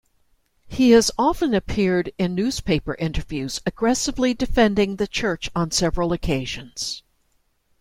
He 0.67 0.89
has 0.97 1.11
often 1.15 1.53
appeared 1.53 2.11
in 2.17 2.33
newspaper 2.33 2.95
interviews, 2.95 3.59
aggressively 3.67 4.33
defending 4.33 4.95
the 4.95 5.05
church 5.05 5.51
on 5.55 5.69
several 5.69 6.11
occasions. 6.11 7.03